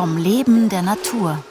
vom 0.00 0.16
Leben 0.16 0.70
der 0.70 0.80
Natur. 0.80 1.44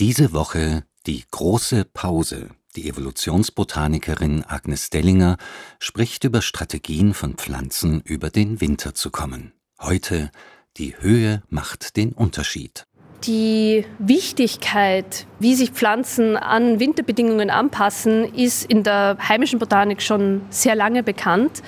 Diese 0.00 0.32
Woche 0.32 0.82
die 1.06 1.22
große 1.30 1.84
Pause. 1.84 2.48
Die 2.74 2.88
Evolutionsbotanikerin 2.88 4.42
Agnes 4.42 4.90
Dellinger 4.90 5.36
spricht 5.78 6.24
über 6.24 6.42
Strategien 6.42 7.14
von 7.14 7.34
Pflanzen 7.34 8.00
über 8.00 8.30
den 8.30 8.60
Winter 8.60 8.94
zu 8.94 9.10
kommen. 9.10 9.52
Heute 9.78 10.32
die 10.78 10.98
Höhe 10.98 11.44
macht 11.48 11.96
den 11.96 12.12
Unterschied. 12.12 12.88
Die 13.24 13.84
Wichtigkeit, 13.98 15.26
wie 15.40 15.54
sich 15.54 15.70
Pflanzen 15.70 16.36
an 16.36 16.78
Winterbedingungen 16.78 17.50
anpassen, 17.50 18.24
ist 18.34 18.70
in 18.70 18.82
der 18.82 19.16
heimischen 19.28 19.58
Botanik 19.58 20.02
schon 20.02 20.42
sehr 20.50 20.74
lange 20.74 21.02
bekannt. 21.02 21.62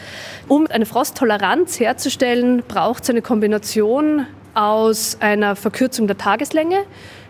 Um 0.46 0.66
eine 0.68 0.86
Frosttoleranz 0.86 1.80
herzustellen, 1.80 2.62
braucht 2.68 3.04
es 3.04 3.10
eine 3.10 3.22
Kombination 3.22 4.26
aus 4.54 5.16
einer 5.20 5.56
Verkürzung 5.56 6.06
der 6.06 6.18
Tageslänge 6.18 6.84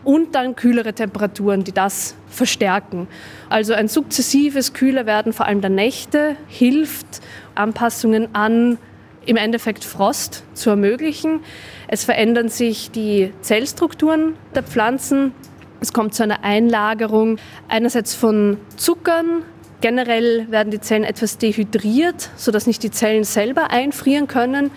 und 0.04 0.34
dann 0.34 0.56
kühlere 0.56 0.94
Temperaturen, 0.94 1.64
die 1.64 1.72
das 1.72 2.14
verstärken. 2.28 3.06
Also 3.48 3.74
ein 3.74 3.88
sukzessives 3.88 4.72
Kühlerwerden 4.72 5.32
vor 5.32 5.46
allem 5.46 5.60
der 5.60 5.70
Nächte 5.70 6.36
hilft, 6.48 7.06
Anpassungen 7.54 8.34
an 8.34 8.78
im 9.28 9.36
Endeffekt 9.36 9.84
Frost 9.84 10.42
zu 10.54 10.70
ermöglichen. 10.70 11.40
Es 11.86 12.04
verändern 12.04 12.48
sich 12.48 12.90
die 12.90 13.30
Zellstrukturen 13.42 14.34
der 14.54 14.62
Pflanzen. 14.62 15.32
Es 15.80 15.92
kommt 15.92 16.14
zu 16.14 16.22
einer 16.22 16.44
Einlagerung 16.44 17.36
einerseits 17.68 18.14
von 18.14 18.56
Zuckern. 18.76 19.42
Generell 19.82 20.50
werden 20.50 20.70
die 20.70 20.80
Zellen 20.80 21.04
etwas 21.04 21.36
dehydriert, 21.36 22.30
sodass 22.36 22.66
nicht 22.66 22.82
die 22.82 22.90
Zellen 22.90 23.24
selber 23.24 23.70
einfrieren 23.70 24.28
können. 24.28 24.70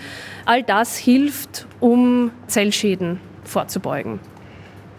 All 0.45 0.63
das 0.63 0.97
hilft, 0.97 1.65
um 1.79 2.31
Zellschäden 2.47 3.21
vorzubeugen. 3.45 4.19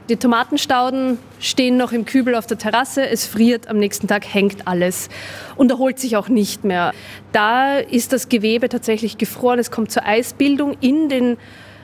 Die 0.09 0.17
Tomatenstauden 0.17 1.19
stehen 1.39 1.77
noch 1.77 1.93
im 1.93 2.05
Kübel 2.05 2.35
auf 2.35 2.47
der 2.47 2.59
Terrasse, 2.59 3.09
es 3.09 3.25
friert, 3.25 3.69
am 3.69 3.79
nächsten 3.79 4.09
Tag 4.09 4.25
hängt 4.27 4.67
alles 4.67 5.09
und 5.55 5.71
erholt 5.71 6.01
sich 6.01 6.17
auch 6.17 6.29
nicht 6.29 6.65
mehr. 6.65 6.93
Da 7.31 7.79
ist 7.79 8.13
das 8.13 8.29
Gewebe 8.29 8.69
tatsächlich 8.69 9.17
gefroren, 9.17 9.61
es 9.61 9.71
kommt 9.71 9.93
zur 9.93 10.05
Eisbildung 10.05 10.77
in 10.81 11.09
den 11.09 11.37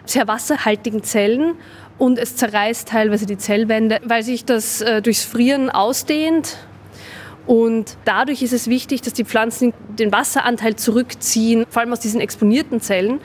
sehr 0.04 0.26
wasserhaltigen 0.26 1.04
Zellen 1.04 1.54
und 1.96 2.18
es 2.18 2.34
zerreißt 2.34 2.88
teilweise 2.88 3.24
die 3.24 3.38
Zellwände, 3.38 4.00
weil 4.04 4.24
sich 4.24 4.44
das 4.44 4.80
äh, 4.80 5.00
durchs 5.00 5.24
Frieren 5.24 5.70
ausdehnt. 5.70 6.56
Und 7.46 7.96
dadurch 8.04 8.42
ist 8.42 8.52
es 8.52 8.66
wichtig, 8.66 9.00
dass 9.00 9.14
die 9.14 9.24
Pflanzen 9.24 9.72
den 9.98 10.12
Wasseranteil 10.12 10.76
zurückziehen, 10.76 11.64
vor 11.70 11.80
allem 11.80 11.92
aus 11.92 12.00
diesen 12.00 12.20
exponierten 12.20 12.80
Zellen. 12.80 13.20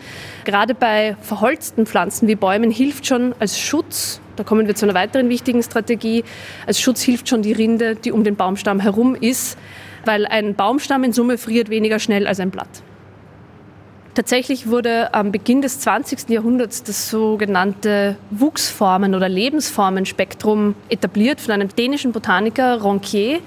Gerade 0.46 0.76
bei 0.76 1.18
verholzten 1.22 1.86
Pflanzen 1.86 2.28
wie 2.28 2.36
Bäumen 2.36 2.72
hilft 2.72 3.06
schon 3.06 3.36
als 3.40 3.60
Schutz 3.60 4.22
da 4.36 4.44
kommen 4.44 4.68
wir 4.68 4.76
zu 4.76 4.86
einer 4.86 4.94
weiteren 4.94 5.30
wichtigen 5.30 5.64
Strategie. 5.64 6.24
Als 6.66 6.80
Schutz 6.80 7.02
hilft 7.02 7.30
schon 7.30 7.42
die 7.42 7.54
Rinde, 7.54 7.96
die 7.96 8.12
um 8.12 8.24
den 8.24 8.36
Baumstamm 8.36 8.80
herum 8.80 9.16
ist, 9.16 9.58
weil 10.06 10.26
ein 10.26 10.56
Baumstamm 10.56 11.04
in 11.04 11.14
Summe 11.14 11.38
friert 11.38 11.70
weniger 11.70 12.00
schnell 12.00 12.28
als 12.28 12.40
ein 12.40 12.52
Blatt. 12.52 12.84
Tatsächlich 14.16 14.68
wurde 14.68 15.12
am 15.16 15.32
Beginn 15.32 15.64
des 15.64 15.80
20. 15.80 16.30
Jahrhunderts 16.30 16.84
das 16.84 17.10
sogenannte 17.10 18.16
Wuchsformen- 18.30 19.16
oder 19.16 19.28
Lebensformenspektrum 19.28 20.76
etabliert 20.90 21.42
von 21.42 21.52
einem 21.52 21.70
dänischen 21.70 22.12
Botaniker, 22.12 22.80
Ronquier, 22.80 23.40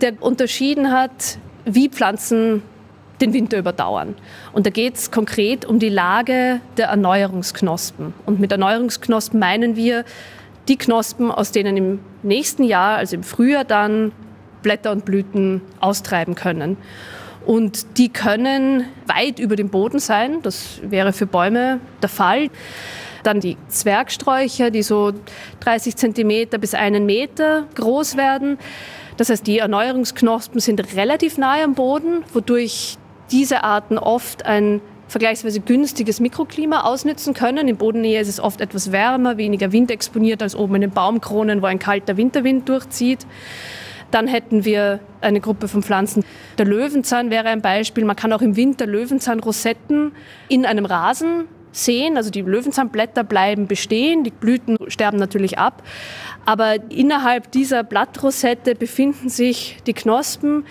der 0.00 0.20
unterschieden 0.20 0.90
hat, 0.90 1.38
wie 1.64 1.88
Pflanzen 1.88 2.62
den 3.20 3.32
Winter 3.32 3.58
überdauern. 3.58 4.16
Und 4.52 4.66
da 4.66 4.70
geht 4.70 4.96
es 4.96 5.10
konkret 5.10 5.64
um 5.64 5.78
die 5.78 5.88
Lage 5.88 6.60
der 6.76 6.88
Erneuerungsknospen. 6.88 8.12
Und 8.26 8.40
mit 8.40 8.52
Erneuerungsknospen 8.52 9.38
meinen 9.38 9.76
wir 9.76 10.04
die 10.68 10.76
Knospen, 10.76 11.30
aus 11.30 11.52
denen 11.52 11.76
im 11.76 12.00
nächsten 12.22 12.64
Jahr, 12.64 12.96
also 12.96 13.16
im 13.16 13.22
Frühjahr 13.22 13.64
dann, 13.64 14.12
Blätter 14.62 14.92
und 14.92 15.04
Blüten 15.04 15.60
austreiben 15.80 16.34
können. 16.34 16.76
Und 17.44 17.98
die 17.98 18.08
können 18.08 18.86
weit 19.06 19.38
über 19.38 19.56
dem 19.56 19.68
Boden 19.68 19.98
sein. 19.98 20.40
Das 20.42 20.80
wäre 20.82 21.12
für 21.12 21.26
Bäume 21.26 21.80
der 22.00 22.08
Fall. 22.08 22.48
Dann 23.22 23.40
die 23.40 23.56
Zwergsträucher, 23.68 24.70
die 24.70 24.82
so 24.82 25.12
30 25.60 25.96
Zentimeter 25.96 26.58
bis 26.58 26.74
einen 26.74 27.04
Meter 27.06 27.64
groß 27.74 28.16
werden. 28.16 28.58
Das 29.16 29.28
heißt, 29.28 29.46
die 29.46 29.58
Erneuerungsknospen 29.58 30.60
sind 30.60 30.96
relativ 30.96 31.38
nahe 31.38 31.62
am 31.62 31.74
Boden, 31.74 32.24
wodurch 32.32 32.96
diese 33.30 33.64
Arten 33.64 33.98
oft 33.98 34.46
ein 34.46 34.80
vergleichsweise 35.08 35.60
günstiges 35.60 36.20
Mikroklima 36.20 36.82
ausnützen 36.82 37.34
können. 37.34 37.68
In 37.68 37.76
Bodennähe 37.76 38.20
ist 38.20 38.28
es 38.28 38.40
oft 38.40 38.60
etwas 38.60 38.90
wärmer, 38.90 39.36
weniger 39.36 39.72
windexponiert 39.72 40.42
als 40.42 40.56
oben 40.56 40.76
in 40.76 40.80
den 40.82 40.90
Baumkronen, 40.90 41.62
wo 41.62 41.66
ein 41.66 41.78
kalter 41.78 42.16
Winterwind 42.16 42.68
durchzieht. 42.68 43.26
Dann 44.10 44.26
hätten 44.26 44.64
wir 44.64 45.00
eine 45.20 45.40
Gruppe 45.40 45.68
von 45.68 45.82
Pflanzen. 45.82 46.24
Der 46.58 46.66
Löwenzahn 46.66 47.30
wäre 47.30 47.48
ein 47.48 47.62
Beispiel. 47.62 48.04
Man 48.04 48.16
kann 48.16 48.32
auch 48.32 48.42
im 48.42 48.56
Winter 48.56 48.86
Löwenzahnrosetten 48.86 50.12
in 50.48 50.66
einem 50.66 50.84
Rasen 50.84 51.48
sehen. 51.72 52.16
Also 52.16 52.30
die 52.30 52.42
Löwenzahnblätter 52.42 53.24
bleiben 53.24 53.66
bestehen, 53.66 54.24
die 54.24 54.30
Blüten 54.30 54.78
sterben 54.88 55.18
natürlich 55.18 55.58
ab. 55.58 55.82
Aber 56.44 56.76
innerhalb 56.90 57.50
dieser 57.50 57.82
Blattrosette 57.82 58.74
befinden 58.74 59.28
sich 59.28 59.78
die 59.86 59.94
Knospen, 59.94 60.64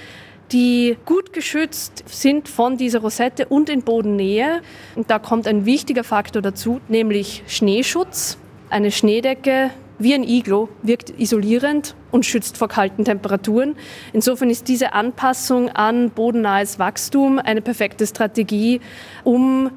die 0.52 0.98
gut 1.06 1.34
geschützt 1.34 2.04
sind 2.08 2.48
von 2.48 2.78
dieser 2.78 3.00
Rosette 3.00 3.48
und 3.48 3.70
in 3.70 3.82
Bodennähe. 3.82 4.62
Und 4.96 5.10
da 5.10 5.20
kommt 5.20 5.48
ein 5.48 5.66
wichtiger 5.66 6.04
Faktor 6.04 6.42
dazu, 6.42 6.80
nämlich 6.88 7.44
Schneeschutz. 7.48 8.38
Eine 8.70 8.92
Schneedecke 8.92 9.72
wie 10.00 10.14
ein 10.14 10.24
Iglo 10.24 10.70
wirkt 10.82 11.12
isolierend 11.20 11.96
und 12.12 12.26
schützt 12.26 12.58
vor 12.58 12.68
kalten 12.68 13.06
Temperaturen. 13.06 13.76
Insofern 14.12 14.50
ist 14.50 14.68
diese 14.68 14.94
Anpassung 14.94 15.70
an 15.70 16.10
bodennahes 16.10 16.80
Wachstum 16.80 17.40
eine 17.40 17.62
perfekte 17.62 18.06
Strategie, 18.06 18.82
um 19.24 19.72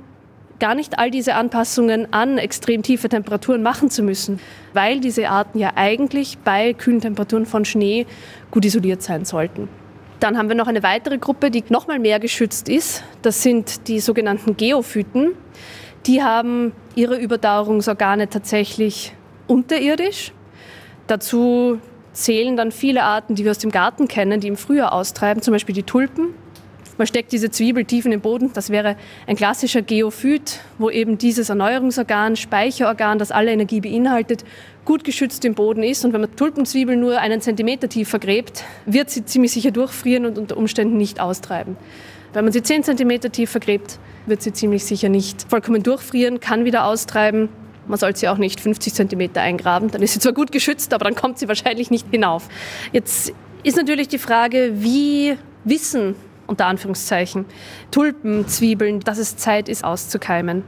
gar 0.58 0.74
nicht 0.74 0.98
all 0.98 1.10
diese 1.10 1.34
Anpassungen 1.34 2.12
an 2.12 2.38
extrem 2.38 2.82
tiefe 2.82 3.08
Temperaturen 3.08 3.62
machen 3.62 3.90
zu 3.90 4.02
müssen, 4.02 4.40
weil 4.72 5.00
diese 5.00 5.28
Arten 5.28 5.58
ja 5.58 5.72
eigentlich 5.76 6.38
bei 6.38 6.72
kühlen 6.72 7.00
Temperaturen 7.00 7.46
von 7.46 7.64
Schnee 7.64 8.06
gut 8.50 8.64
isoliert 8.64 9.02
sein 9.02 9.24
sollten. 9.24 9.68
Dann 10.20 10.38
haben 10.38 10.48
wir 10.48 10.56
noch 10.56 10.66
eine 10.66 10.82
weitere 10.82 11.18
Gruppe, 11.18 11.50
die 11.50 11.62
noch 11.68 11.86
mal 11.86 11.98
mehr 11.98 12.18
geschützt 12.20 12.68
ist. 12.68 13.04
Das 13.22 13.42
sind 13.42 13.88
die 13.88 14.00
sogenannten 14.00 14.56
Geophyten. 14.56 15.32
Die 16.06 16.22
haben 16.22 16.72
ihre 16.94 17.16
Überdauerungsorgane 17.16 18.28
tatsächlich 18.28 19.12
unterirdisch. 19.46 20.32
Dazu 21.06 21.80
zählen 22.12 22.56
dann 22.56 22.72
viele 22.72 23.02
Arten, 23.02 23.34
die 23.34 23.44
wir 23.44 23.50
aus 23.50 23.58
dem 23.58 23.70
Garten 23.70 24.08
kennen, 24.08 24.40
die 24.40 24.48
im 24.48 24.56
Frühjahr 24.56 24.92
austreiben, 24.92 25.42
zum 25.42 25.52
Beispiel 25.52 25.74
die 25.74 25.82
Tulpen. 25.82 26.34
Man 26.98 27.06
steckt 27.06 27.32
diese 27.32 27.50
Zwiebel 27.50 27.84
tief 27.84 28.06
in 28.06 28.10
den 28.10 28.20
Boden. 28.20 28.52
Das 28.54 28.70
wäre 28.70 28.96
ein 29.26 29.36
klassischer 29.36 29.82
Geophyt, 29.82 30.60
wo 30.78 30.88
eben 30.88 31.18
dieses 31.18 31.50
Erneuerungsorgan, 31.50 32.36
Speicherorgan, 32.36 33.18
das 33.18 33.30
alle 33.30 33.52
Energie 33.52 33.80
beinhaltet, 33.80 34.44
gut 34.84 35.04
geschützt 35.04 35.44
im 35.44 35.54
Boden 35.54 35.82
ist. 35.82 36.04
Und 36.04 36.12
wenn 36.14 36.22
man 36.22 36.34
Tulpenzwiebeln 36.34 36.98
nur 36.98 37.18
einen 37.18 37.40
Zentimeter 37.40 37.88
tief 37.88 38.08
vergräbt, 38.08 38.64
wird 38.86 39.10
sie 39.10 39.24
ziemlich 39.24 39.52
sicher 39.52 39.72
durchfrieren 39.72 40.24
und 40.24 40.38
unter 40.38 40.56
Umständen 40.56 40.96
nicht 40.96 41.20
austreiben. 41.20 41.76
Wenn 42.32 42.44
man 42.44 42.52
sie 42.52 42.62
10 42.62 42.84
Zentimeter 42.84 43.30
tief 43.30 43.50
vergräbt, 43.50 43.98
wird 44.26 44.42
sie 44.42 44.52
ziemlich 44.52 44.84
sicher 44.84 45.08
nicht 45.08 45.46
vollkommen 45.48 45.82
durchfrieren, 45.82 46.40
kann 46.40 46.64
wieder 46.64 46.84
austreiben. 46.84 47.48
Man 47.86 47.98
soll 47.98 48.16
sie 48.16 48.28
auch 48.28 48.38
nicht 48.38 48.60
50 48.60 48.94
Zentimeter 48.94 49.40
eingraben, 49.40 49.90
dann 49.90 50.02
ist 50.02 50.14
sie 50.14 50.18
zwar 50.18 50.32
gut 50.32 50.50
geschützt, 50.50 50.92
aber 50.92 51.04
dann 51.04 51.14
kommt 51.14 51.38
sie 51.38 51.46
wahrscheinlich 51.46 51.90
nicht 51.90 52.08
hinauf. 52.10 52.48
Jetzt 52.92 53.32
ist 53.62 53.76
natürlich 53.76 54.08
die 54.08 54.18
Frage, 54.18 54.72
wie 54.74 55.36
wissen 55.64 56.14
unter 56.46 56.66
Anführungszeichen, 56.66 57.46
Tulpenzwiebeln, 57.90 59.00
dass 59.00 59.18
es 59.18 59.36
Zeit 59.36 59.68
ist, 59.68 59.84
auszukeimen. 59.84 60.64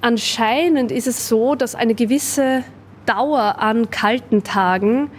Anscheinend 0.00 0.92
ist 0.92 1.06
es 1.06 1.28
so, 1.28 1.54
dass 1.54 1.74
eine 1.74 1.94
gewisse 1.94 2.64
Dauer 3.06 3.58
an 3.58 3.90
kalten 3.90 4.42
Tagen 4.42 5.10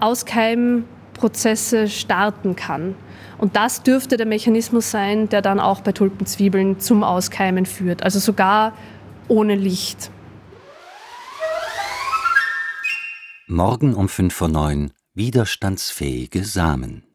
Auskeimprozesse 0.00 1.88
starten 1.88 2.56
kann. 2.56 2.94
Und 3.38 3.56
das 3.56 3.82
dürfte 3.82 4.16
der 4.16 4.26
Mechanismus 4.26 4.90
sein, 4.90 5.28
der 5.28 5.42
dann 5.42 5.60
auch 5.60 5.80
bei 5.80 5.92
Tulpenzwiebeln 5.92 6.80
zum 6.80 7.04
Auskeimen 7.04 7.66
führt, 7.66 8.02
also 8.02 8.18
sogar 8.18 8.72
ohne 9.28 9.54
Licht. 9.54 10.10
Morgen 13.46 13.94
um 13.94 14.08
5 14.08 14.34
vor 14.34 14.48
9 14.48 14.90
widerstandsfähige 15.14 16.44
Samen. 16.44 17.05